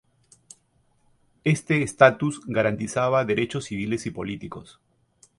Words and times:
Este 1.43 1.83
estatus 1.83 2.41
garantizaba 2.47 3.23
derechos 3.23 3.65
civiles 3.65 4.07
y 4.07 4.09
políticos. 4.09 4.79